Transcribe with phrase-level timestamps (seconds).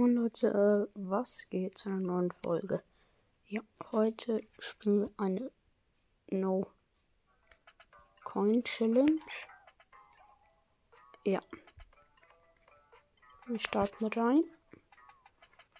[0.00, 2.82] Moin Leute, äh, was geht zu einer neuen Folge?
[3.48, 3.60] Ja,
[3.92, 5.52] heute spielen wir eine
[6.30, 6.72] No
[8.24, 9.20] Coin Challenge.
[11.26, 11.40] Ja.
[13.46, 14.42] Wir starten rein.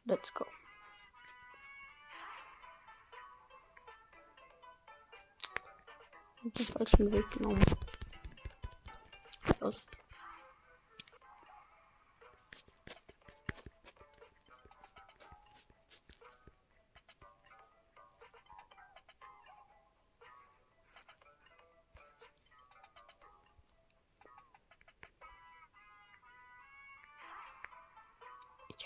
[0.04, 0.44] Let's go.
[6.44, 7.64] Den falschen Weg genommen.
[9.60, 9.88] Ost.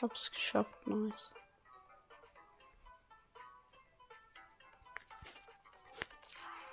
[0.05, 1.33] Hab's geschafft, nice.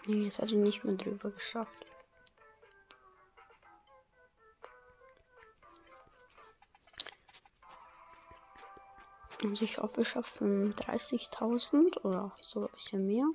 [0.06, 1.86] Nee, das hatte ich nicht mehr drüber geschafft.
[9.44, 13.26] Also ich hoffe, ich schaffe 30.000 oder so ein bisschen mehr.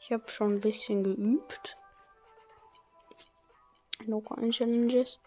[0.00, 1.76] Ich habe schon ein bisschen geübt.
[4.00, 5.20] Local Challenges.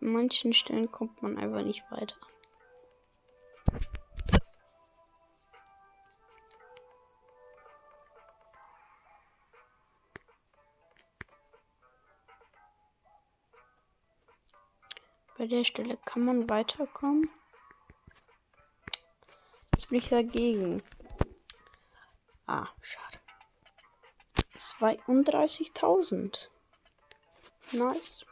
[0.00, 2.16] An manchen Stellen kommt man einfach nicht weiter.
[15.42, 17.28] Bei der Stelle kann man weiterkommen.
[19.72, 20.82] Jetzt bin ich dagegen.
[22.46, 23.18] Ah, schade.
[24.56, 26.48] 32.000.
[27.72, 28.24] Nice.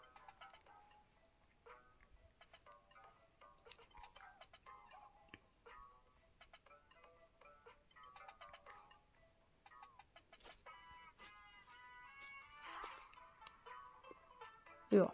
[14.90, 15.12] Ja.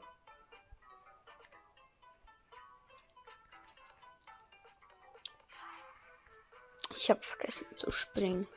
[6.90, 8.48] Ich habe vergessen zu springen.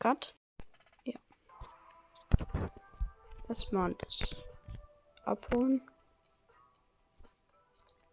[0.00, 0.34] Cut.
[1.04, 1.18] Ja.
[3.48, 4.36] Erstmal das
[5.24, 5.88] abholen.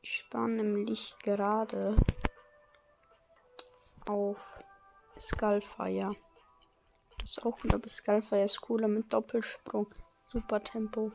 [0.04, 1.98] Ich spare nämlich gerade
[4.06, 4.60] auf
[5.20, 6.16] Skullfire.
[7.22, 9.88] Das ist auch wieder bis Skullfire ist cooler mit Doppelsprung.
[10.28, 11.12] Super Tempo.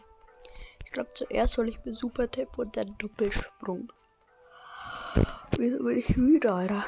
[0.84, 3.92] Ich glaube zuerst soll ich mit Super Tempo und dann Doppelsprung.
[5.56, 6.84] Wieso bin ich müde, Alter?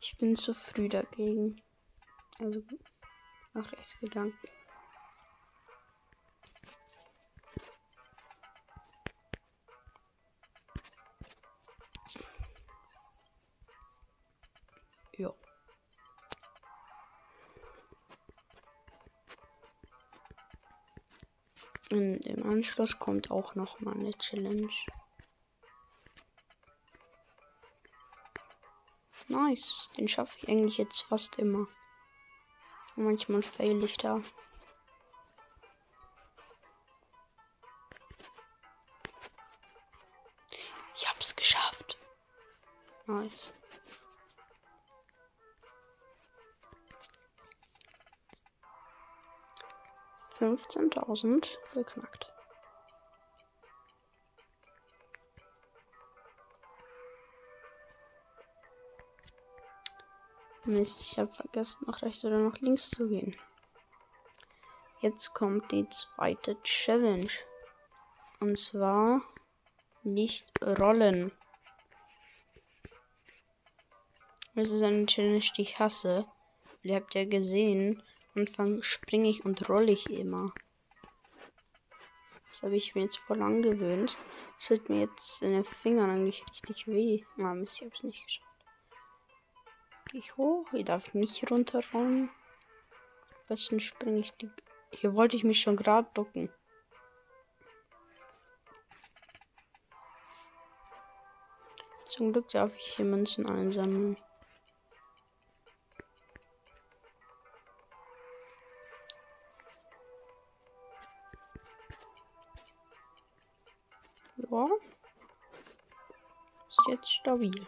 [0.00, 1.62] Ich bin zu früh dagegen.
[2.40, 2.62] Also
[3.52, 4.34] nach rechts gegangen.
[15.16, 15.32] Ja.
[21.90, 24.72] Und im Anschluss kommt auch noch mal eine Challenge.
[29.28, 29.90] Nice.
[29.96, 31.68] Den schaffe ich eigentlich jetzt fast immer.
[32.96, 34.20] Manchmal fail ich da.
[40.96, 41.96] Ich hab's geschafft.
[43.06, 43.52] Nice.
[50.38, 52.30] 15.000 geknackt.
[60.66, 63.36] Mist, ich habe vergessen, nach rechts oder nach links zu gehen.
[65.02, 67.28] Jetzt kommt die zweite Challenge.
[68.40, 69.20] Und zwar
[70.02, 71.32] nicht rollen.
[74.54, 76.26] Das ist eine Challenge, die ich hasse.
[76.82, 78.02] Ihr habt ja gesehen,
[78.34, 80.52] Anfang springe ich und rolle ich immer.
[82.48, 84.16] Das habe ich mir jetzt voll angewöhnt.
[84.58, 87.24] Das tut mir jetzt in den Fingern eigentlich richtig weh.
[87.38, 88.48] Ah, Mist, ich habe es nicht geschafft.
[90.10, 90.66] Gehe ich hoch?
[90.70, 92.28] Hier darf ich nicht runterrollen.
[92.28, 94.50] Am besten springe ich die.
[94.90, 96.48] Hier wollte ich mich schon gerade ducken.
[102.06, 104.16] Zum Glück darf ich hier Münzen einsammeln.
[114.54, 114.70] So.
[116.68, 117.66] Ist jetzt stabil.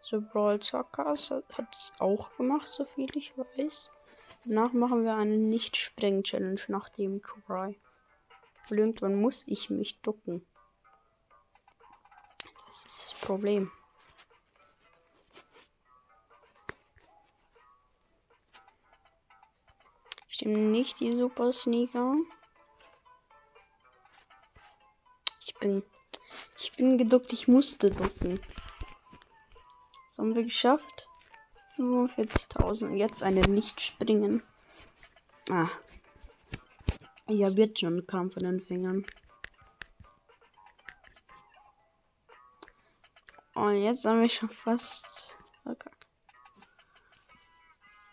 [0.00, 3.90] So, Brawl Zockers hat es auch gemacht, soviel ich weiß.
[4.44, 7.80] Danach machen wir eine Nicht-Spreng-Challenge nach dem Try.
[8.70, 10.46] Und irgendwann muss ich mich ducken.
[12.68, 13.72] Das ist das Problem.
[20.28, 22.14] Ich nehme nicht die Super Sneaker.
[25.60, 25.82] Bin.
[26.56, 28.40] Ich bin geduckt, ich musste ducken.
[30.08, 31.08] Das haben wir geschafft.
[31.76, 32.94] 45.000.
[32.94, 34.42] Jetzt eine nicht springen.
[35.50, 35.68] Ah.
[37.28, 39.04] Habe jetzt schon Kampf in den Fingern.
[43.54, 46.06] Und jetzt haben wir schon fast verkackt.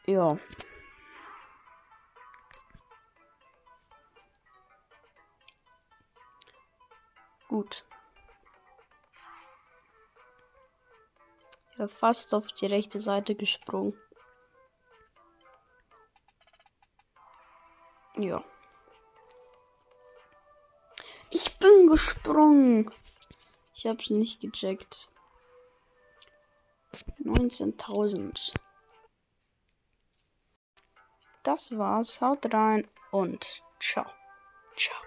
[0.08, 0.38] Ja.
[7.48, 7.84] Gut.
[11.78, 13.94] Ja, fast auf die rechte Seite gesprungen.
[18.18, 18.44] Ja.
[21.30, 22.90] Ich bin gesprungen.
[23.74, 25.10] Ich hab's nicht gecheckt.
[27.24, 28.54] 19.000.
[31.44, 32.22] Das war's.
[32.22, 34.06] Haut rein und ciao.
[34.78, 35.06] Ciao.